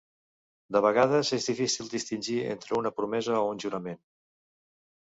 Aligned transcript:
De 0.75 0.81
vegades 0.85 1.31
és 1.37 1.49
difícil 1.51 1.91
distingir 1.93 2.39
entre 2.55 2.79
una 2.81 2.95
promesa 2.99 3.39
o 3.43 3.45
un 3.53 3.65
jurament. 3.67 4.07